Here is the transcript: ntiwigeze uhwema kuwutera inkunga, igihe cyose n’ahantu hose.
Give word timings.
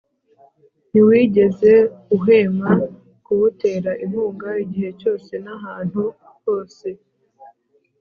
ntiwigeze 0.89 1.73
uhwema 2.15 2.69
kuwutera 3.25 3.91
inkunga, 4.03 4.49
igihe 4.63 4.89
cyose 4.99 5.31
n’ahantu 5.45 6.01
hose. 6.43 6.87